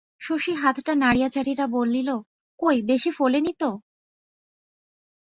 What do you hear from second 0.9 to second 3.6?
নাড়িয়া চাড়িয়া বলিল, কই, বেশি ফোলেনি